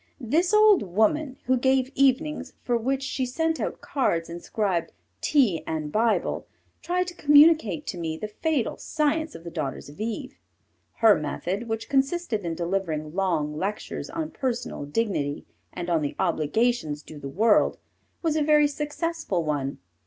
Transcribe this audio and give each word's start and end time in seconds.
This 0.19 0.51
old 0.51 0.81
woman, 0.81 1.37
who 1.45 1.57
gave 1.59 1.91
evenings 1.93 2.53
for 2.63 2.75
which 2.75 3.03
she 3.03 3.23
sent 3.23 3.59
out 3.59 3.81
cards 3.81 4.31
inscribed 4.31 4.93
Tea 5.21 5.61
and 5.67 5.91
Bible, 5.91 6.47
tried 6.81 7.05
to 7.09 7.13
communicate 7.13 7.85
to 7.85 7.99
me 7.99 8.17
the 8.17 8.27
fatal 8.27 8.77
science 8.77 9.35
of 9.35 9.43
the 9.43 9.51
daughters 9.51 9.89
of 9.89 10.01
Eve. 10.01 10.39
Her 11.01 11.13
method, 11.13 11.67
which 11.69 11.87
consisted 11.87 12.43
in 12.43 12.55
delivering 12.55 13.13
long 13.13 13.55
lectures 13.55 14.09
on 14.09 14.31
personal 14.31 14.85
dignity 14.85 15.45
and 15.71 15.87
on 15.87 16.01
the 16.01 16.15
obligations 16.17 17.03
due 17.03 17.19
the 17.19 17.29
world, 17.29 17.77
was 18.23 18.35
a 18.35 18.41
very 18.41 18.67
successful 18.67 19.43
one. 19.43 19.77